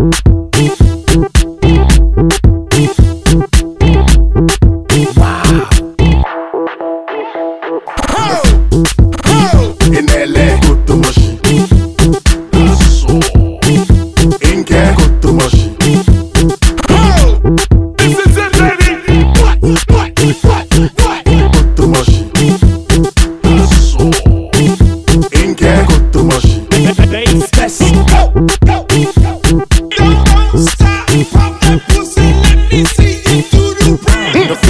Oops. 0.00 0.29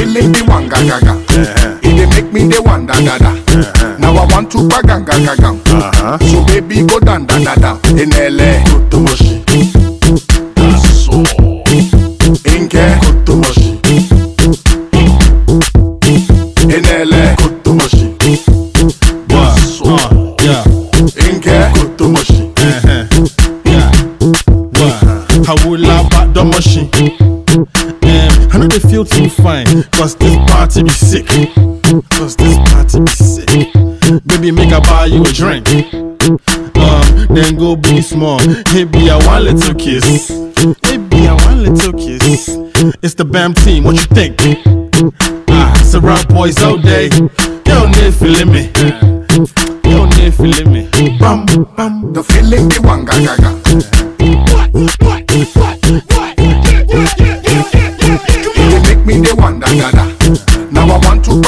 Feeling 0.00 0.32
the 0.32 0.44
one 0.48 0.68
ga 0.68 0.80
ga 0.88 0.98
ga 1.04 1.14
It 1.82 1.92
dey 1.96 2.06
make 2.08 2.32
me 2.32 2.48
the 2.48 2.62
one 2.62 2.86
da 2.86 2.94
da 3.00 3.18
da. 3.18 3.30
Uh-huh. 3.32 3.96
Now 3.98 4.12
I 4.16 4.24
want 4.32 4.50
to 4.52 4.66
ba 4.68 4.80
gang 4.82 5.04
ga 5.04 5.16
ga 5.20 5.34
gang 5.36 5.60
uh-huh. 5.66 6.18
So 6.24 6.44
baby 6.46 6.86
go 6.86 6.98
down 7.00 7.26
da 7.26 7.36
da 7.38 7.54
da. 7.54 7.76
Inele 8.00 8.64
Kotomoshi 8.64 9.39
they 28.70 28.78
feel 28.78 29.04
too 29.04 29.28
fine, 29.28 29.66
cause 29.90 30.14
this 30.16 30.36
party 30.50 30.82
be 30.84 30.90
sick. 30.90 31.26
Cause 32.10 32.36
this 32.36 32.56
party 32.70 33.00
be 33.00 33.10
sick. 33.10 33.48
Baby, 34.26 34.52
make 34.52 34.72
I 34.72 34.80
buy 34.80 35.06
you 35.06 35.22
a 35.22 35.32
drink. 35.32 35.66
Um, 36.76 37.26
then 37.34 37.56
go 37.56 37.76
be 37.76 38.00
small. 38.00 38.38
Maybe 38.72 39.08
a 39.08 39.18
one 39.26 39.44
little 39.44 39.74
kiss. 39.74 40.30
Maybe 40.84 41.26
a 41.26 41.34
one 41.34 41.62
little 41.64 41.92
kiss. 41.92 42.48
It's 43.02 43.14
the 43.14 43.24
BAM 43.24 43.54
team, 43.54 43.84
what 43.84 43.96
you 43.96 44.06
think? 44.14 44.36
Ah, 45.48 45.74
it's 45.80 45.94
a 45.94 46.00
rap 46.00 46.28
boys 46.28 46.62
all 46.62 46.78
day. 46.78 47.08
Girl, 47.64 47.86
they 47.92 48.10
feeling 48.12 48.52
me. 48.52 48.70
Girl, 49.82 50.06
they 50.06 50.30
feeling 50.30 50.72
me. 50.72 50.88
Bam, 51.18 51.46
bam. 51.76 52.12
The 52.12 52.22
feeling 52.22 52.68
the 52.68 52.80
one 52.82 53.04
ga 53.04 53.18
ga 53.18 53.36
ga 53.36 53.50
What? 54.54 54.70
What? 55.02 55.30
What? 55.56 56.06
What? 56.12 56.19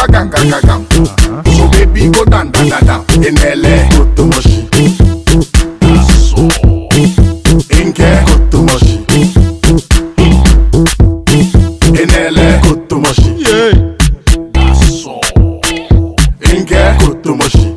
So 0.02 1.68
baby 1.70 2.10
go 2.10 2.24
down 2.24 2.50
da 2.50 2.64
da 2.68 2.80
da 2.80 3.04
Inele 3.22 3.88
Kotomoshi 3.90 4.68
So 6.02 6.48
Inke 7.70 8.24
Kotomoshi 8.26 9.04
Inele 11.94 12.60
Kotomoshi 12.62 13.30
Yeah. 13.38 13.96
So 14.74 15.20
Inke 16.50 16.98
Kotomoshi 16.98 17.68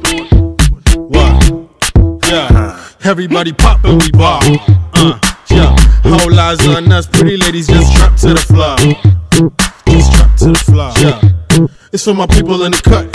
What? 1.14 2.28
Yeah. 2.28 2.80
Everybody 3.04 3.54
pop 3.54 3.84
and 3.86 4.02
we 4.02 4.10
bar. 4.12 4.42
Uh, 4.96 5.20
yeah. 5.52 5.76
Whole 6.04 6.40
eyes 6.40 6.66
on 6.68 6.92
us, 6.92 7.06
pretty 7.06 7.38
ladies 7.38 7.68
just 7.68 7.94
strap 7.94 8.16
to 8.18 8.30
the 8.30 8.40
floor. 8.40 8.78
Just 9.88 10.12
strap 10.12 10.36
to 10.38 10.46
the 10.46 10.56
floor. 10.66 10.92
Yeah. 10.98 11.35
It's 11.92 12.04
for 12.04 12.14
my 12.14 12.28
people 12.28 12.64
in 12.64 12.72
the 12.72 12.82
cut. 12.82 13.08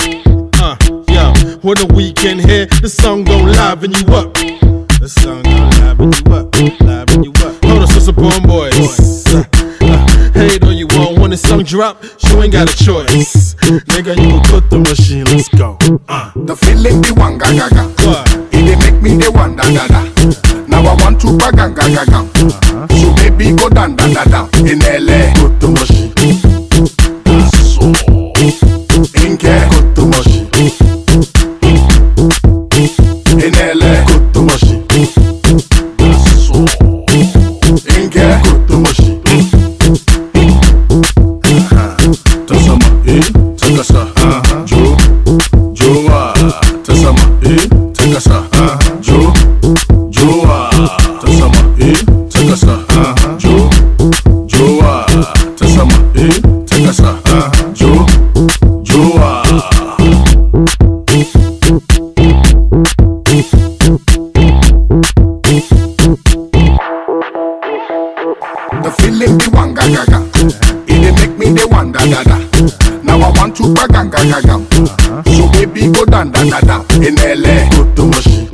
Uh, 0.60 0.76
yeah. 1.08 1.32
When 1.62 1.76
the 1.76 1.92
weekend 1.94 2.41
here, 2.41 2.66
the 2.81 2.88
song 2.88 3.25
gon' 3.25 3.47
liven 3.47 3.92
you 3.92 4.06
up. 4.14 4.32
The 5.00 5.08
song 5.08 5.42
gon' 5.42 5.70
liven 5.81 6.12
you 6.12 6.34
up, 6.34 6.80
liven 6.80 7.25
you 7.25 7.32
up. 7.44 7.64
Hold 7.64 7.82
on, 7.82 7.86
sister 7.88 8.12
born 8.12 8.41
boys. 8.42 9.26
Uh, 9.28 9.44
uh, 9.82 10.32
hey, 10.32 10.59
don't 10.59 10.76
you 10.76 10.86
want 10.97 11.19
when 11.19 11.30
the 11.30 11.36
song 11.36 11.62
drop? 11.62 12.03
You 12.28 12.42
ain't 12.42 12.53
got 12.53 12.72
a 12.72 12.76
choice. 12.84 13.54
Nigga, 13.92 14.16
you 14.16 14.41
put 14.48 14.70
the 14.70 14.78
machine. 14.78 15.25
Let's 15.25 15.48
go. 15.48 15.76
Uh, 16.09 16.32
The 16.36 16.56
feeling 16.56 17.03
the 17.03 17.14
one 17.14 17.36
ga 17.38 17.53
ga 17.53 17.69
ga? 17.69 18.25
It 18.53 18.78
make 18.78 19.03
me 19.03 19.16
the 19.16 19.30
one 19.32 19.56
da 19.56 19.64
da 19.64 19.86
da 19.88 20.03
Now 20.69 20.84
I 20.84 20.94
want 21.03 21.20
to 21.22 21.32
ba 21.38 21.50
gang 21.50 21.72
ga 21.72 21.88
gang 21.88 22.28
So 22.92 23.09
baby 23.16 23.56
go 23.56 23.69
down 23.70 23.97
da 23.97 24.06
da 24.12 24.25
da 24.25 24.47
Inele 24.69 25.32
Kotomoshi 25.41 26.12
So 26.19 26.19
The 68.82 68.91
feeling 68.98 69.36
the 69.38 69.50
one 69.52 69.74
ga 69.74 69.82
ga 69.88 70.04
ga. 70.06 70.20
It 70.88 71.00
dey 71.02 71.12
make 71.12 71.38
me 71.38 71.46
the 71.52 71.66
one 71.68 71.92
da 71.92 72.00
da. 72.06 72.22
Da 72.24 72.38
Now 73.02 73.20
I 73.20 73.30
want 73.38 73.56
to 73.56 73.74
ba 73.74 73.86
gang 73.88 74.08
ga 74.10 74.22
ga 74.24 74.41
gang 74.41 74.64
So 75.24 75.48
baby 75.52 75.92
go 75.92 76.04
down 76.04 76.32
da 76.32 76.42
da 76.44 76.60
da. 76.60 76.82
Inele 76.96 77.68
Kotomoshi 77.70 78.48